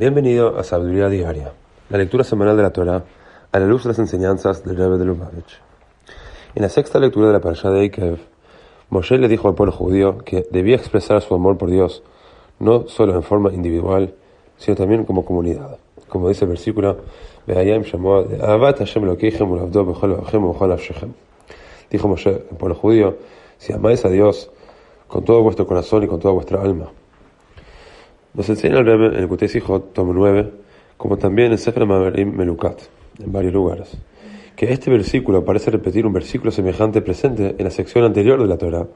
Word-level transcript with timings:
Bienvenido 0.00 0.58
a 0.58 0.64
Sabiduría 0.64 1.10
Diaria, 1.10 1.52
la 1.90 1.98
lectura 1.98 2.24
semanal 2.24 2.56
de 2.56 2.62
la 2.62 2.70
Torah 2.70 3.04
a 3.52 3.58
la 3.58 3.66
luz 3.66 3.82
de 3.82 3.90
las 3.90 3.98
enseñanzas 3.98 4.64
del 4.64 4.78
Rebbe 4.78 4.96
de 4.96 5.04
Lubavitch. 5.04 5.60
En 6.54 6.62
la 6.62 6.70
sexta 6.70 6.98
lectura 6.98 7.26
de 7.26 7.34
la 7.34 7.40
parasha 7.42 7.68
de 7.68 7.82
Eikev, 7.82 8.18
Moshe 8.88 9.18
le 9.18 9.28
dijo 9.28 9.46
al 9.48 9.54
pueblo 9.54 9.72
judío 9.72 10.16
que 10.24 10.46
debía 10.50 10.76
expresar 10.76 11.20
su 11.20 11.34
amor 11.34 11.58
por 11.58 11.68
Dios 11.68 12.02
no 12.60 12.88
solo 12.88 13.14
en 13.14 13.22
forma 13.22 13.52
individual, 13.52 14.14
sino 14.56 14.74
también 14.74 15.04
como 15.04 15.26
comunidad. 15.26 15.76
Como 16.08 16.30
dice 16.30 16.46
el 16.46 16.48
versículo, 16.48 16.96
Dijo 21.90 22.08
Moshe, 22.08 22.30
el 22.30 22.56
pueblo 22.56 22.74
judío, 22.74 23.18
si 23.58 23.74
amáis 23.74 24.02
a 24.06 24.08
Dios 24.08 24.50
con 25.08 25.26
todo 25.26 25.42
vuestro 25.42 25.66
corazón 25.66 26.04
y 26.04 26.06
con 26.06 26.18
toda 26.18 26.32
vuestra 26.32 26.62
alma. 26.62 26.90
Nos 28.32 28.48
enseña 28.48 28.78
el 28.78 28.86
Rebbe 28.86 29.06
en 29.06 29.14
el 29.16 29.28
Kutei 29.28 29.48
tomo 29.92 30.12
9, 30.12 30.52
como 30.96 31.16
también 31.16 31.50
en 31.50 31.58
Sefer 31.58 31.84
Maverim 31.84 32.36
Melukat, 32.36 32.80
en 33.18 33.32
varios 33.32 33.52
lugares, 33.52 33.96
que 34.54 34.72
este 34.72 34.88
versículo 34.88 35.44
parece 35.44 35.72
repetir 35.72 36.06
un 36.06 36.12
versículo 36.12 36.52
semejante 36.52 37.02
presente 37.02 37.56
en 37.58 37.64
la 37.64 37.70
sección 37.70 38.04
anterior 38.04 38.40
de 38.40 38.46
la 38.46 38.56
Torah, 38.56 38.86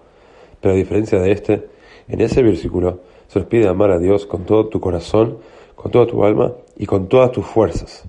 pero 0.60 0.74
a 0.74 0.76
diferencia 0.76 1.18
de 1.18 1.32
este, 1.32 1.68
en 2.06 2.20
ese 2.20 2.44
versículo 2.44 3.00
se 3.26 3.40
nos 3.40 3.48
pide 3.48 3.66
amar 3.66 3.90
a 3.90 3.98
Dios 3.98 4.24
con 4.24 4.44
todo 4.44 4.68
tu 4.68 4.78
corazón, 4.78 5.38
con 5.74 5.90
toda 5.90 6.06
tu 6.06 6.24
alma 6.24 6.52
y 6.76 6.86
con 6.86 7.08
todas 7.08 7.32
tus 7.32 7.44
fuerzas. 7.44 8.04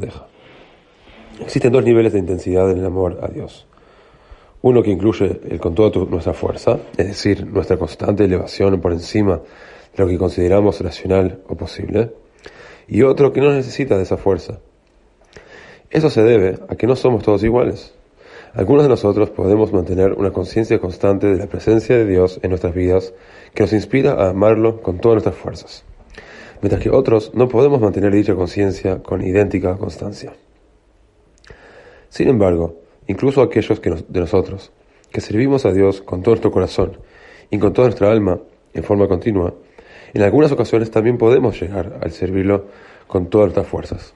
deja. 0.00 0.26
Existen 1.40 1.72
dos 1.72 1.84
niveles 1.84 2.12
de 2.12 2.18
intensidad 2.18 2.68
en 2.72 2.78
el 2.78 2.86
amor 2.86 3.20
a 3.22 3.28
Dios. 3.28 3.66
Uno 4.68 4.82
que 4.82 4.90
incluye 4.90 5.40
el 5.48 5.60
con 5.60 5.76
toda 5.76 6.04
nuestra 6.06 6.34
fuerza, 6.34 6.80
es 6.96 7.06
decir, 7.06 7.46
nuestra 7.46 7.76
constante 7.76 8.24
elevación 8.24 8.80
por 8.80 8.90
encima 8.90 9.36
de 9.36 10.02
lo 10.02 10.08
que 10.08 10.18
consideramos 10.18 10.80
racional 10.80 11.40
o 11.46 11.54
posible, 11.54 12.10
y 12.88 13.02
otro 13.02 13.32
que 13.32 13.40
no 13.40 13.52
necesita 13.52 13.96
de 13.96 14.02
esa 14.02 14.16
fuerza. 14.16 14.58
Eso 15.88 16.10
se 16.10 16.24
debe 16.24 16.58
a 16.68 16.74
que 16.74 16.88
no 16.88 16.96
somos 16.96 17.22
todos 17.22 17.44
iguales. 17.44 17.94
Algunos 18.54 18.82
de 18.82 18.88
nosotros 18.88 19.30
podemos 19.30 19.72
mantener 19.72 20.14
una 20.14 20.32
conciencia 20.32 20.80
constante 20.80 21.28
de 21.28 21.36
la 21.36 21.46
presencia 21.46 21.96
de 21.96 22.04
Dios 22.04 22.40
en 22.42 22.50
nuestras 22.50 22.74
vidas 22.74 23.14
que 23.54 23.62
nos 23.62 23.72
inspira 23.72 24.14
a 24.14 24.30
amarlo 24.30 24.82
con 24.82 24.98
todas 24.98 25.22
nuestras 25.22 25.36
fuerzas, 25.36 25.84
mientras 26.60 26.82
que 26.82 26.90
otros 26.90 27.30
no 27.34 27.46
podemos 27.46 27.80
mantener 27.80 28.12
dicha 28.12 28.34
conciencia 28.34 29.00
con 29.00 29.22
idéntica 29.22 29.76
constancia. 29.76 30.32
Sin 32.08 32.26
embargo, 32.26 32.85
incluso 33.06 33.42
aquellos 33.42 33.80
que 33.80 33.90
de 33.90 34.20
nosotros 34.20 34.72
que 35.12 35.20
servimos 35.20 35.64
a 35.64 35.72
Dios 35.72 36.02
con 36.02 36.22
todo 36.22 36.34
nuestro 36.34 36.50
corazón 36.50 36.98
y 37.50 37.58
con 37.58 37.72
toda 37.72 37.88
nuestra 37.88 38.10
alma 38.10 38.38
en 38.74 38.82
forma 38.82 39.08
continua, 39.08 39.54
en 40.12 40.22
algunas 40.22 40.52
ocasiones 40.52 40.90
también 40.90 41.16
podemos 41.16 41.60
llegar 41.60 41.98
al 42.02 42.10
servirlo 42.10 42.66
con 43.06 43.30
todas 43.30 43.46
nuestras 43.46 43.66
fuerzas. 43.66 44.14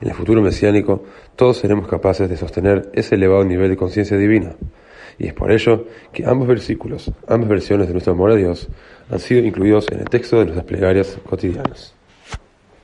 En 0.00 0.08
el 0.08 0.14
futuro 0.14 0.42
mesiánico, 0.42 1.02
todos 1.34 1.56
seremos 1.56 1.88
capaces 1.88 2.28
de 2.28 2.36
sostener 2.36 2.90
ese 2.92 3.14
elevado 3.14 3.44
nivel 3.44 3.70
de 3.70 3.76
conciencia 3.76 4.16
divina. 4.16 4.54
Y 5.18 5.26
es 5.26 5.32
por 5.32 5.50
ello 5.50 5.86
que 6.12 6.24
ambos 6.26 6.46
versículos, 6.46 7.10
ambas 7.26 7.48
versiones 7.48 7.86
de 7.86 7.94
nuestro 7.94 8.12
amor 8.12 8.32
a 8.32 8.36
Dios, 8.36 8.68
han 9.10 9.18
sido 9.18 9.44
incluidos 9.44 9.90
en 9.90 10.00
el 10.00 10.08
texto 10.08 10.38
de 10.38 10.44
nuestras 10.44 10.66
plegarias 10.66 11.18
cotidianas. 11.28 11.95